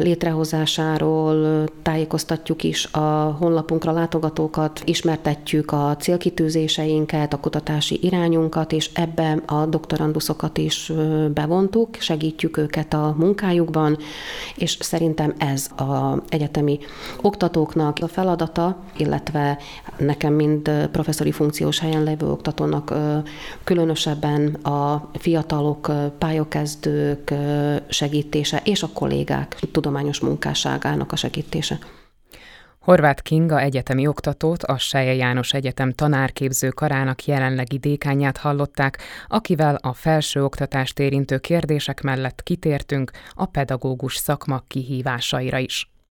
[0.00, 9.66] létrehozásáról tájékoztatjuk is a honlapunkra látogatókat, ismertetjük a célkitűzéseinket, a kutatási irányunkat, és ebbe a
[9.66, 10.92] doktoranduszokat is
[11.34, 13.96] bevontuk, segítjük őket a munkájukban,
[14.56, 16.78] és szerintem ez az egyetemi
[17.22, 19.58] oktatóknak a feladata, illetve
[19.98, 22.94] nekem, mind professzori funkciós helyen levő oktatónak
[23.64, 27.34] különösebben a fiatalok, pályakezdők
[27.88, 31.78] segítése és a kollégák tudományos munkásságának a segítése.
[32.86, 39.92] Horváth Kinga egyetemi oktatót, a Seje János Egyetem tanárképző karának jelenlegi dékányát hallották, akivel a
[39.92, 45.95] felső oktatást érintő kérdések mellett kitértünk a pedagógus szakma kihívásaira is.